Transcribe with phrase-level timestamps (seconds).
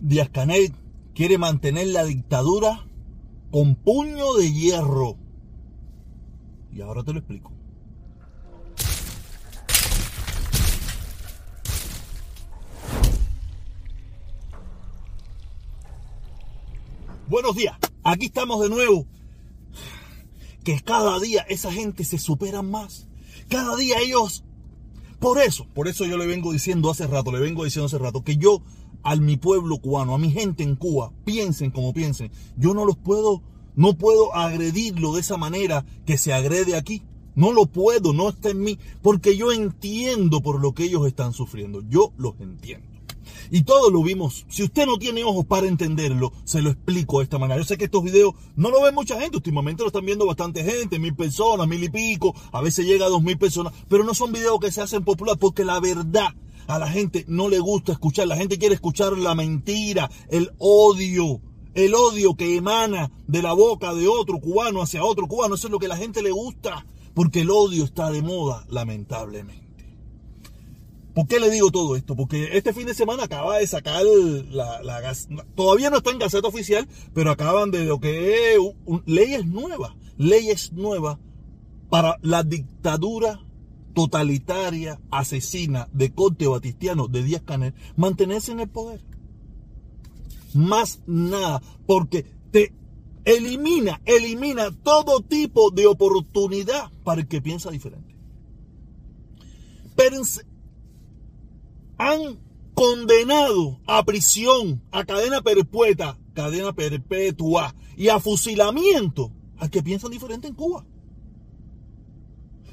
[0.00, 0.72] Díaz Canel
[1.14, 2.86] quiere mantener la dictadura
[3.50, 5.16] con puño de hierro.
[6.72, 7.52] Y ahora te lo explico.
[17.28, 19.06] Buenos días, aquí estamos de nuevo.
[20.64, 23.08] Que cada día esa gente se supera más.
[23.48, 24.44] Cada día ellos...
[25.18, 28.22] Por eso, por eso yo le vengo diciendo hace rato, le vengo diciendo hace rato,
[28.22, 28.62] que yo
[29.02, 32.96] a mi pueblo cubano, a mi gente en Cuba, piensen como piensen, yo no los
[32.96, 33.42] puedo,
[33.74, 37.02] no puedo agredirlo de esa manera que se agrede aquí.
[37.34, 41.32] No lo puedo, no está en mí, porque yo entiendo por lo que ellos están
[41.32, 41.82] sufriendo.
[41.88, 42.87] Yo los entiendo.
[43.50, 44.44] Y todos lo vimos.
[44.48, 47.60] Si usted no tiene ojos para entenderlo, se lo explico de esta manera.
[47.60, 49.36] Yo sé que estos videos no lo ven mucha gente.
[49.36, 52.34] Últimamente lo están viendo bastante gente, mil personas, mil y pico.
[52.52, 53.72] A veces llega a dos mil personas.
[53.88, 56.34] Pero no son videos que se hacen popular porque la verdad
[56.66, 58.26] a la gente no le gusta escuchar.
[58.26, 61.40] La gente quiere escuchar la mentira, el odio.
[61.74, 65.54] El odio que emana de la boca de otro cubano hacia otro cubano.
[65.54, 66.86] Eso es lo que a la gente le gusta.
[67.14, 69.67] Porque el odio está de moda, lamentablemente.
[71.18, 72.14] ¿Por qué le digo todo esto?
[72.14, 74.04] Porque este fin de semana acaba de sacar
[74.52, 75.12] la, la
[75.56, 78.60] todavía no está en Gaceta Oficial, pero acaban de lo que es
[79.04, 81.18] leyes nuevas, leyes nuevas
[81.90, 83.40] para la dictadura
[83.94, 89.00] totalitaria, asesina de corte batistiano de Díaz Canel, mantenerse en el poder.
[90.54, 92.72] Más nada, porque te
[93.24, 98.08] elimina, elimina todo tipo de oportunidad para el que piensa diferente
[101.98, 102.38] han
[102.74, 110.46] condenado a prisión, a cadena perpetua, cadena perpetua y a fusilamiento a que piensan diferente
[110.46, 110.86] en Cuba.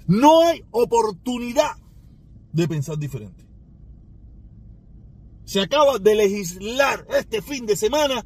[0.08, 1.76] No hay oportunidad
[2.54, 3.44] de pensar diferente.
[5.46, 8.24] Se acaba de legislar este fin de semana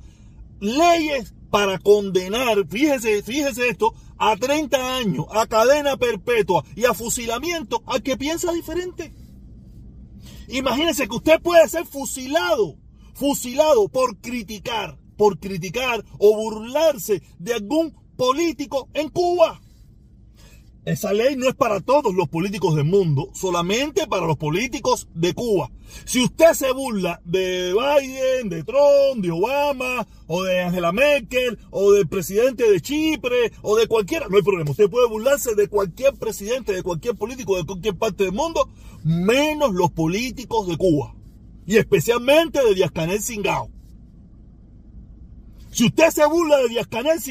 [0.60, 7.82] leyes para condenar, fíjese, fíjese esto, a 30 años, a cadena perpetua y a fusilamiento
[7.86, 9.14] a que piensa diferente.
[10.50, 12.76] Imagínense que usted puede ser fusilado,
[13.14, 19.62] fusilado por criticar, por criticar o burlarse de algún político en Cuba.
[20.90, 25.36] Esa ley no es para todos los políticos del mundo, solamente para los políticos de
[25.36, 25.70] Cuba.
[26.06, 31.92] Si usted se burla de Biden, de Trump, de Obama, o de Angela Merkel, o
[31.92, 34.72] del presidente de Chipre, o de cualquiera, no hay problema.
[34.72, 38.68] Usted puede burlarse de cualquier presidente, de cualquier político de cualquier parte del mundo,
[39.04, 41.14] menos los políticos de Cuba.
[41.68, 43.70] Y especialmente de Díaz Canel Singao.
[45.80, 47.22] Si usted se burla de Díaz Canel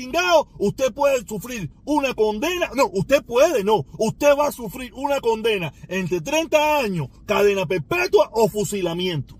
[0.59, 2.71] usted puede sufrir una condena.
[2.75, 3.85] No, usted puede, no.
[3.99, 9.39] Usted va a sufrir una condena entre 30 años, cadena perpetua o fusilamiento.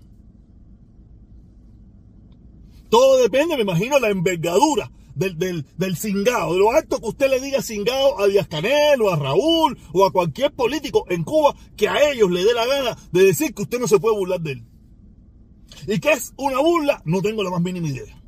[2.91, 7.07] Todo depende, me imagino, de la envergadura del, del, del cingao, de lo alto que
[7.07, 11.23] usted le diga cingao a Díaz Canel o a Raúl o a cualquier político en
[11.23, 14.15] Cuba que a ellos le dé la gana de decir que usted no se puede
[14.15, 14.65] burlar de él.
[15.87, 17.01] ¿Y qué es una burla?
[17.05, 18.18] No tengo la más mínima idea.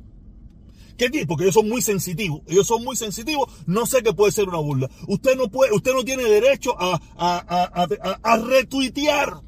[1.10, 1.26] ¿Qué?
[1.26, 2.42] Porque ellos son muy sensitivos.
[2.46, 3.50] Ellos son muy sensitivos.
[3.66, 4.90] No sé qué puede ser una burla.
[5.08, 9.40] Usted no puede, usted no tiene derecho a, a, retuitear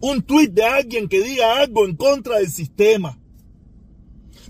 [0.00, 3.18] un tuit de alguien que diga algo en contra del sistema.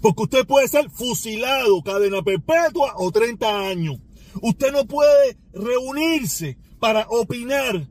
[0.00, 3.98] Porque usted puede ser fusilado, cadena perpetua o 30 años.
[4.42, 7.88] Usted no puede reunirse para opinar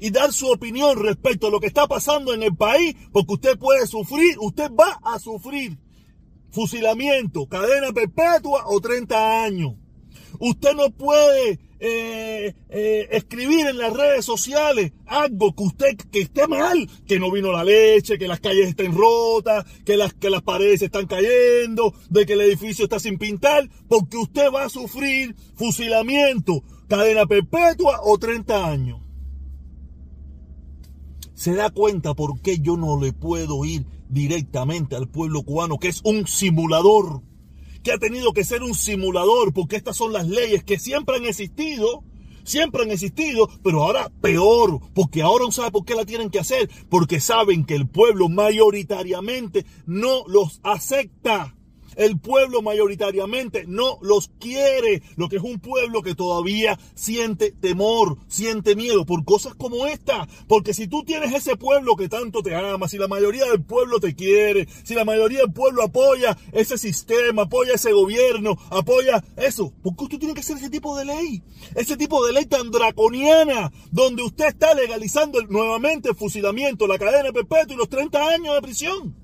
[0.00, 3.58] y dar su opinión respecto a lo que está pasando en el país, porque usted
[3.58, 5.78] puede sufrir, usted va a sufrir
[6.52, 9.74] fusilamiento, cadena perpetua o 30 años.
[10.38, 16.46] Usted no puede eh, eh, escribir en las redes sociales algo que usted que esté
[16.46, 20.42] mal, que no vino la leche, que las calles estén rotas, que las, que las
[20.42, 25.34] paredes están cayendo, de que el edificio está sin pintar, porque usted va a sufrir
[25.56, 29.01] fusilamiento, cadena perpetua o 30 años.
[31.42, 35.88] ¿Se da cuenta por qué yo no le puedo ir directamente al pueblo cubano, que
[35.88, 37.20] es un simulador,
[37.82, 41.24] que ha tenido que ser un simulador, porque estas son las leyes que siempre han
[41.24, 42.04] existido,
[42.44, 46.38] siempre han existido, pero ahora peor, porque ahora no sabe por qué la tienen que
[46.38, 51.56] hacer, porque saben que el pueblo mayoritariamente no los acepta.
[51.96, 58.18] El pueblo mayoritariamente no los quiere, lo que es un pueblo que todavía siente temor,
[58.28, 60.28] siente miedo por cosas como esta.
[60.48, 64.00] Porque si tú tienes ese pueblo que tanto te ama, si la mayoría del pueblo
[64.00, 69.72] te quiere, si la mayoría del pueblo apoya ese sistema, apoya ese gobierno, apoya eso,
[69.82, 71.42] ¿por qué usted tiene que hacer ese tipo de ley?
[71.74, 77.32] Ese tipo de ley tan draconiana, donde usted está legalizando nuevamente el fusilamiento, la cadena
[77.32, 79.16] perpetua y los 30 años de prisión.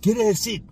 [0.00, 0.64] Quiere decir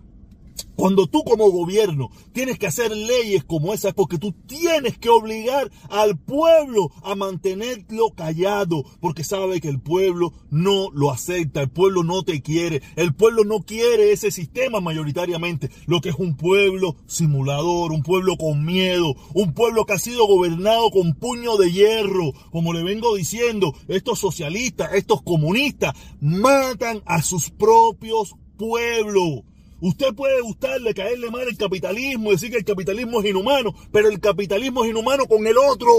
[0.75, 5.71] cuando tú como gobierno tienes que hacer leyes como esas, porque tú tienes que obligar
[5.89, 12.03] al pueblo a mantenerlo callado, porque sabe que el pueblo no lo acepta, el pueblo
[12.03, 16.95] no te quiere, el pueblo no quiere ese sistema mayoritariamente, lo que es un pueblo
[17.07, 22.33] simulador, un pueblo con miedo, un pueblo que ha sido gobernado con puño de hierro,
[22.51, 29.43] como le vengo diciendo, estos socialistas, estos comunistas matan a sus propios pueblos.
[29.79, 34.19] Usted puede gustarle, caerle mal el capitalismo, decir que el capitalismo es inhumano, pero el
[34.19, 35.91] capitalismo es inhumano con el otro,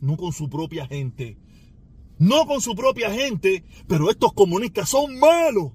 [0.00, 1.38] no con su propia gente.
[2.18, 5.72] No con su propia gente, pero estos comunistas son malos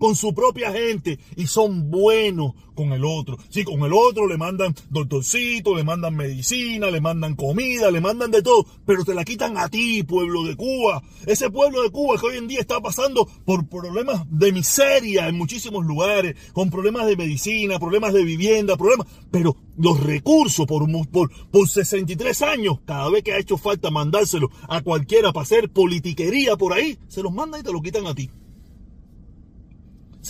[0.00, 3.36] con su propia gente y son buenos con el otro.
[3.50, 8.30] Sí, con el otro le mandan doctorcito, le mandan medicina, le mandan comida, le mandan
[8.30, 11.02] de todo, pero te la quitan a ti, pueblo de Cuba.
[11.26, 15.36] Ese pueblo de Cuba que hoy en día está pasando por problemas de miseria en
[15.36, 21.30] muchísimos lugares, con problemas de medicina, problemas de vivienda, problemas, pero los recursos por, por,
[21.50, 26.56] por 63 años, cada vez que ha hecho falta mandárselo a cualquiera para hacer politiquería
[26.56, 28.30] por ahí, se los mandan y te lo quitan a ti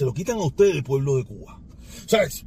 [0.00, 1.60] se lo quitan a ustedes, pueblo de Cuba.
[2.06, 2.46] ¿Sabes?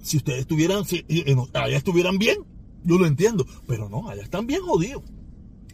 [0.00, 1.04] Si ustedes estuvieran, si,
[1.52, 2.38] allá estuvieran bien,
[2.84, 5.02] yo lo entiendo, pero no, allá están bien jodidos.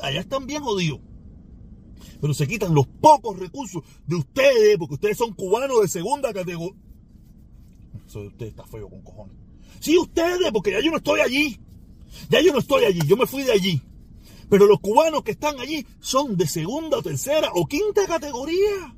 [0.00, 0.98] Allá están bien jodidos.
[2.20, 6.74] Pero se quitan los pocos recursos de ustedes, porque ustedes son cubanos de segunda categoría.
[8.04, 9.36] Eso de ustedes está feo con cojones.
[9.78, 11.56] Sí, ustedes, porque ya yo no estoy allí.
[12.30, 13.80] Ya yo no estoy allí, yo me fui de allí.
[14.50, 18.96] Pero los cubanos que están allí son de segunda, tercera o quinta categoría.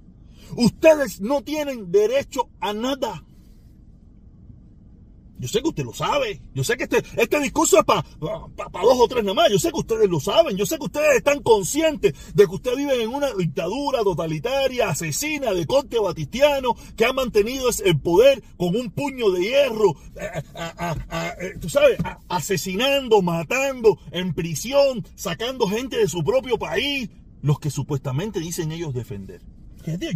[0.56, 3.25] Ustedes no tienen derecho a nada.
[5.41, 6.38] Yo sé que usted lo sabe.
[6.55, 9.50] Yo sé que este, este discurso es para dos o tres nada más.
[9.50, 10.55] Yo sé que ustedes lo saben.
[10.55, 15.55] Yo sé que ustedes están conscientes de que ustedes viven en una dictadura totalitaria, asesina
[15.55, 21.70] de corte batistiano, que ha mantenido el poder con un puño de hierro, eh, tú
[21.70, 21.96] sabes,
[22.29, 27.08] asesinando, matando, en prisión, sacando gente de su propio país,
[27.41, 29.41] los que supuestamente dicen ellos defender.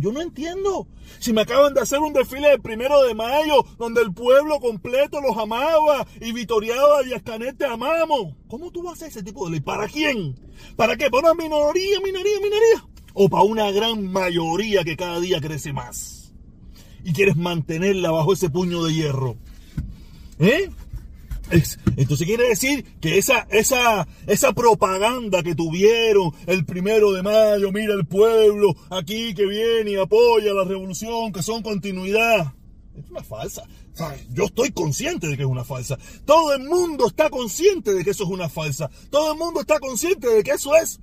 [0.01, 0.87] Yo no entiendo.
[1.19, 5.21] Si me acaban de hacer un desfile del primero de mayo, donde el pueblo completo
[5.21, 7.23] los amaba y vitoriado a Díaz
[7.69, 8.35] amamos.
[8.49, 9.61] ¿Cómo tú vas a hacer ese tipo de ley?
[9.61, 10.39] ¿Para quién?
[10.77, 11.11] ¿Para qué?
[11.11, 12.89] ¿Para una minoría, minoría, minoría?
[13.15, 16.33] ¿O para una gran mayoría que cada día crece más?
[17.05, 19.37] Y quieres mantenerla bajo ese puño de hierro.
[20.39, 20.71] ¿Eh?
[21.51, 27.95] Entonces quiere decir que esa, esa, esa propaganda que tuvieron el primero de mayo, mira
[27.95, 32.55] el pueblo aquí que viene y apoya la revolución, que son continuidad,
[32.97, 33.65] es una falsa.
[34.31, 35.99] Yo estoy consciente de que es una falsa.
[36.25, 38.91] Todo el mundo está consciente de que eso es una falsa.
[39.11, 41.01] Todo el mundo está consciente de que eso es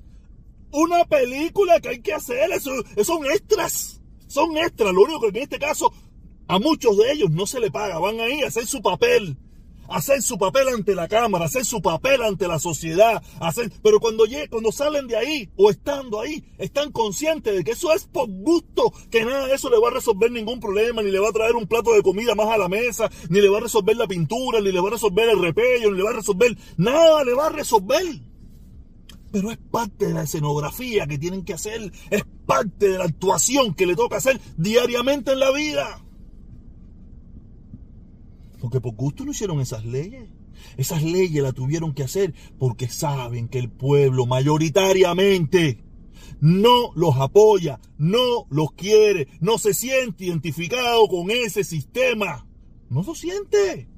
[0.72, 2.52] una película que hay que hacer.
[2.52, 2.72] Eso,
[3.04, 4.02] son extras.
[4.28, 4.94] Son extras.
[4.94, 5.94] Lo único que en este caso
[6.48, 7.98] a muchos de ellos no se le paga.
[8.00, 9.38] Van ahí a hacer su papel
[9.92, 14.26] hacer su papel ante la cámara, hacer su papel ante la sociedad, hacer, pero cuando,
[14.50, 18.94] cuando salen de ahí o estando ahí, están conscientes de que eso es por gusto,
[19.10, 21.56] que nada de eso le va a resolver ningún problema, ni le va a traer
[21.56, 24.60] un plato de comida más a la mesa, ni le va a resolver la pintura,
[24.60, 27.48] ni le va a resolver el repello, ni le va a resolver, nada le va
[27.48, 28.06] a resolver.
[29.32, 33.74] Pero es parte de la escenografía que tienen que hacer, es parte de la actuación
[33.74, 36.02] que le toca hacer diariamente en la vida.
[38.62, 40.30] Porque por gusto no hicieron esas leyes.
[40.78, 45.84] Esas leyes las tuvieron que hacer porque saben que el pueblo mayoritariamente
[46.40, 52.48] no los apoya, no los quiere, no se siente identificado con ese sistema.
[52.90, 53.91] No lo siente.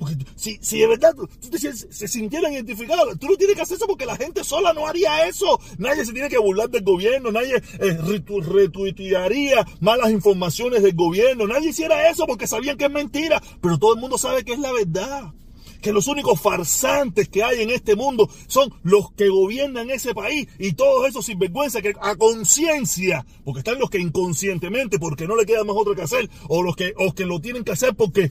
[0.00, 1.28] Porque si, si de verdad tú
[1.58, 5.28] se sintieran identificados, tú no tienes que hacer eso porque la gente sola no haría
[5.28, 5.60] eso.
[5.76, 7.98] Nadie se tiene que burlar del gobierno, nadie eh,
[8.40, 13.92] retuitearía malas informaciones del gobierno, nadie hiciera eso porque sabían que es mentira, pero todo
[13.92, 15.34] el mundo sabe que es la verdad.
[15.82, 20.48] Que los únicos farsantes que hay en este mundo son los que gobiernan ese país
[20.58, 25.46] y todos esos sinvergüenza que a conciencia, porque están los que inconscientemente, porque no le
[25.46, 28.30] queda más otra que hacer, o los que, o que lo tienen que hacer porque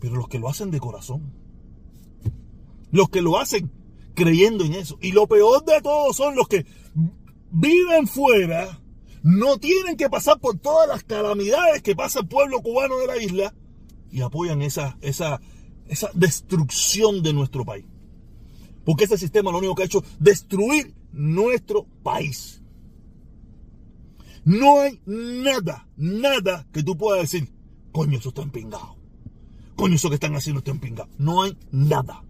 [0.00, 1.32] pero los que lo hacen de corazón.
[2.90, 3.70] Los que lo hacen
[4.14, 4.98] creyendo en eso.
[5.00, 6.66] Y lo peor de todo son los que
[7.52, 8.80] viven fuera,
[9.22, 13.22] no tienen que pasar por todas las calamidades que pasa el pueblo cubano de la
[13.22, 13.54] isla
[14.10, 15.40] y apoyan esa, esa,
[15.86, 17.84] esa destrucción de nuestro país.
[18.84, 22.62] Porque ese sistema lo único que ha hecho es destruir nuestro país.
[24.44, 27.52] No hay nada, nada que tú puedas decir,
[27.92, 28.99] coño, eso está empingado
[29.80, 30.62] coño eso que están haciendo.
[31.18, 32.22] No hay nada.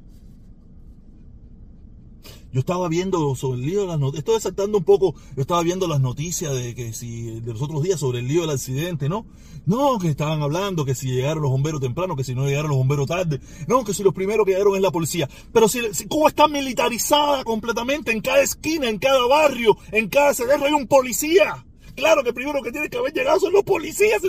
[2.53, 5.63] Yo estaba viendo sobre el lío de las noticias, estoy saltando un poco, yo estaba
[5.63, 9.09] viendo las noticias de que si, de los otros días sobre el lío del accidente,
[9.09, 9.25] ¿no?
[9.67, 12.79] No, que estaban hablando que si llegaron los bomberos temprano, que si no llegaron los
[12.79, 15.29] bomberos tarde, no, que si los primeros que llegaron es la policía.
[15.53, 20.35] Pero si, si Cuba está militarizada completamente, en cada esquina, en cada barrio, en cada
[20.35, 21.65] cerro hay un policía.
[21.95, 24.23] Claro que primero que tiene que haber llegado son los policías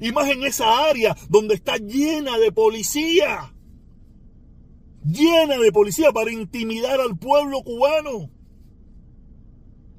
[0.00, 3.52] y, más en esa área donde está llena de policía
[5.06, 8.30] llena de policía para intimidar al pueblo cubano.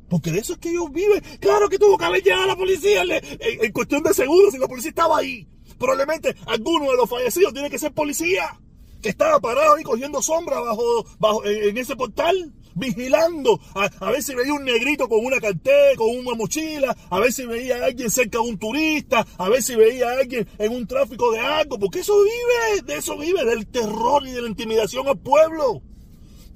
[0.09, 1.21] Porque de eso es que ellos viven.
[1.39, 4.89] Claro que tuvo que haber llegado la policía en, cuestión de seguros si la policía
[4.89, 5.47] estaba ahí.
[5.77, 8.59] Probablemente alguno de los fallecidos tiene que ser policía.
[9.01, 12.53] Que estaba parado ahí cogiendo sombra bajo, bajo en ese portal.
[12.77, 17.33] Vigilando a, ver si veía un negrito con una cartera, con una mochila, a ver
[17.33, 20.71] si veía a alguien cerca de un turista, a ver si veía a alguien en
[20.71, 24.47] un tráfico de algo, porque eso vive, de eso vive, del terror y de la
[24.47, 25.81] intimidación al pueblo.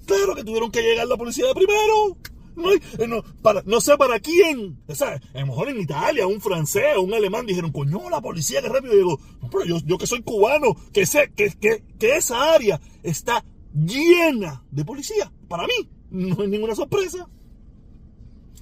[0.06, 2.18] Claro que tuvieron que llegar la policía de primero.
[2.56, 4.78] No, eh, para, no sé para quién.
[4.88, 8.62] O sea, a lo mejor en Italia, un francés un alemán dijeron, coño, la policía,
[8.62, 8.94] que rápido.
[8.94, 9.20] Y digo,
[9.52, 14.64] pero yo, yo que soy cubano, que sé que, que, que esa área está llena
[14.70, 15.32] de policía.
[15.48, 17.28] Para mí, no es ninguna sorpresa.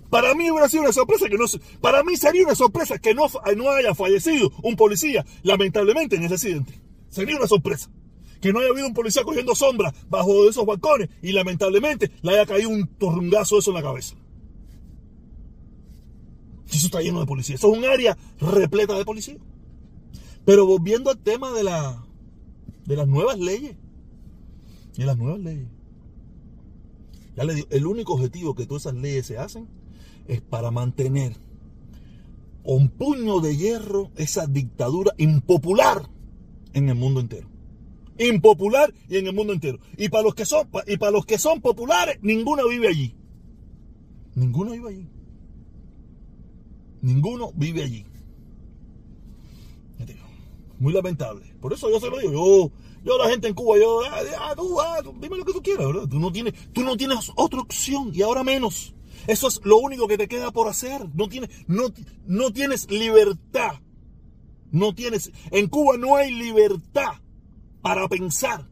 [0.10, 1.46] Para mí hubiera sido una sorpresa que no
[1.82, 6.36] para mí sería una sorpresa que no, no haya fallecido un policía, lamentablemente, en ese
[6.36, 6.82] accidente.
[7.10, 7.92] Sería una sorpresa.
[8.42, 12.46] Que no haya habido un policía cogiendo sombra bajo esos balcones y lamentablemente le haya
[12.46, 14.16] caído un torrungazo eso en la cabeza.
[16.72, 17.56] Eso está lleno de policía.
[17.56, 19.38] Eso es un área repleta de policía.
[20.46, 22.06] Pero volviendo al tema de, la,
[22.86, 23.76] de las nuevas leyes.
[24.96, 25.68] De las nuevas leyes.
[27.40, 29.68] El único objetivo que todas esas leyes se hacen
[30.28, 31.38] es para mantener
[32.64, 36.10] con puño de hierro esa dictadura impopular
[36.74, 37.48] en el mundo entero.
[38.18, 39.80] Impopular y en el mundo entero.
[39.98, 43.16] Y para los que son, y para los que son populares, ninguno vive allí.
[44.36, 45.08] Ninguno vive allí.
[47.02, 48.06] Ninguno vive allí.
[50.80, 51.54] Muy lamentable.
[51.60, 52.32] Por eso yo se lo digo.
[52.32, 52.72] Yo,
[53.04, 55.88] yo la gente en Cuba, yo, ah, ah, tú, ah, dime lo que tú quieras.
[56.10, 58.94] Tú no tienes, tú no tienes otra opción y ahora menos.
[59.28, 61.08] Eso es lo único que te queda por hacer.
[61.14, 61.94] No tienes, no,
[62.26, 63.74] no tienes libertad.
[64.72, 67.14] No tienes, en Cuba no hay libertad
[67.82, 68.70] para pensar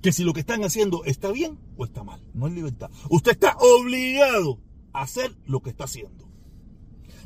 [0.00, 2.22] que si lo que están haciendo está bien o está mal.
[2.32, 2.90] No hay libertad.
[3.10, 4.60] Usted está obligado
[4.92, 6.28] a hacer lo que está haciendo.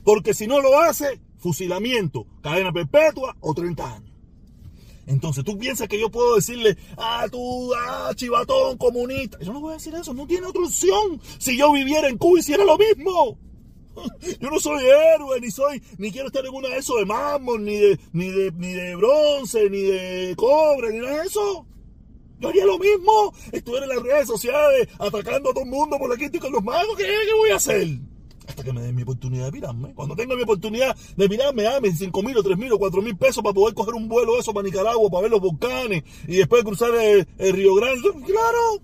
[0.03, 4.13] Porque si no lo hace, fusilamiento, cadena perpetua o 30 años.
[5.07, 9.39] Entonces tú piensas que yo puedo decirle, ah, tú, ah, chivatón, comunista.
[9.41, 11.21] Yo no voy a decir eso, no tiene otra opción.
[11.39, 13.39] Si yo viviera en Cuba hiciera lo mismo.
[14.41, 17.63] Yo no soy héroe, ni soy, ni quiero estar en una de esos de mármol,
[17.63, 21.67] ni de, ni de, ni de bronce, ni de cobre, ni nada de eso.
[22.41, 23.35] Yo haría lo mismo.
[23.53, 26.65] Estuviera en las redes sociales atacando a todo el mundo por la crítica con los
[26.65, 26.97] magos.
[26.97, 27.87] ¿Qué, qué voy a hacer?
[28.47, 29.95] Hasta que me den mi oportunidad de pirarme.
[29.95, 33.17] Cuando tenga mi oportunidad de pirarme, dame 5 mil o 3 mil o 4 mil
[33.17, 36.65] pesos para poder coger un vuelo eso para Nicaragua, para ver los volcanes y después
[36.65, 38.09] cruzar el, Río Grande.
[38.27, 38.83] Claro.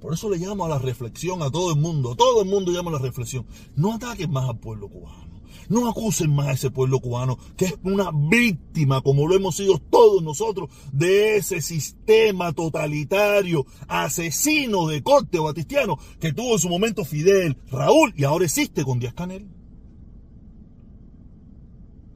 [0.00, 2.12] Por eso le llamo a la reflexión a todo el mundo.
[2.12, 3.46] A todo el mundo llama a la reflexión.
[3.76, 5.31] No ataquen más al pueblo cubano.
[5.68, 9.78] No acusen más a ese pueblo cubano, que es una víctima, como lo hemos sido
[9.78, 17.04] todos nosotros, de ese sistema totalitario, asesino de corte batistiano, que tuvo en su momento
[17.04, 19.48] Fidel, Raúl, y ahora existe con Díaz Canel.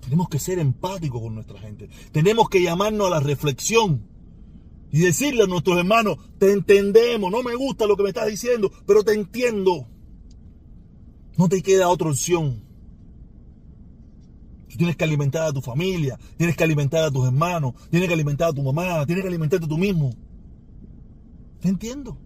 [0.01, 1.89] Tenemos que ser empáticos con nuestra gente.
[2.13, 4.07] Tenemos que llamarnos a la reflexión
[4.93, 8.71] y decirle a nuestros hermanos, te entendemos, no me gusta lo que me estás diciendo,
[8.87, 9.89] pero te entiendo.
[11.37, 12.66] No te queda otra opción.
[14.77, 18.51] Tienes que alimentar a tu familia, tienes que alimentar a tus hermanos, tienes que alimentar
[18.51, 20.15] a tu mamá, tienes que alimentarte tú mismo.
[21.61, 22.19] Te entiendo.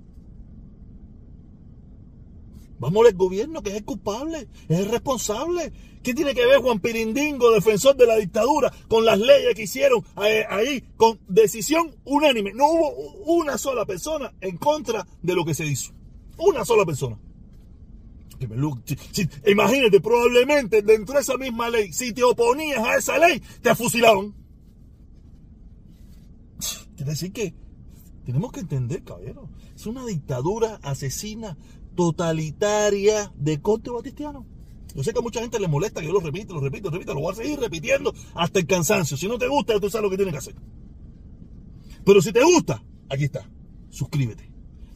[2.79, 5.71] Vamos al gobierno, que es el culpable, es responsable.
[6.03, 10.03] ¿Qué tiene que ver Juan Pirindingo, defensor de la dictadura, con las leyes que hicieron
[10.25, 12.55] eh, ahí, con decisión unánime?
[12.55, 12.89] No hubo
[13.35, 15.93] una sola persona en contra de lo que se hizo.
[16.39, 17.19] Una sola persona.
[19.47, 24.35] Imagínate, probablemente dentro de esa misma ley, si te oponías a esa ley, te fusilaban.
[26.97, 27.55] Quiere decir que
[28.25, 31.57] tenemos que entender, caballero, es una dictadura asesina,
[31.95, 34.47] totalitaria de corte batistiano.
[34.95, 36.93] Yo sé que a mucha gente le molesta que yo lo repita, lo repito, lo
[36.93, 39.17] repito, lo voy a seguir repitiendo hasta el cansancio.
[39.17, 40.55] Si no te gusta, tú sabes lo que tienes que hacer.
[42.05, 43.49] Pero si te gusta, aquí está.
[43.91, 44.51] Suscríbete.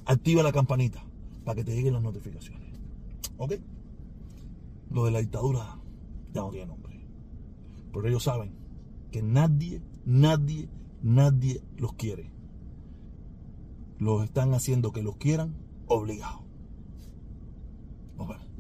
[0.07, 1.05] Activa la campanita
[1.45, 2.64] para que te lleguen las notificaciones.
[3.39, 3.55] ¿Ok?
[4.91, 5.81] Lo de la dictadura
[6.33, 7.01] ya no tiene nombre.
[7.93, 8.55] Pero ellos saben
[9.11, 10.69] que nadie, nadie,
[11.03, 12.33] nadie los quiere.
[13.99, 15.55] los están haciendo que los quieran
[15.87, 16.43] obligados.
[18.17, 18.54] Nos vemos.